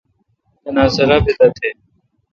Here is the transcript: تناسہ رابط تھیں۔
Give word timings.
تناسہ 0.61 1.03
رابط 1.09 1.39
تھیں۔ 1.57 1.73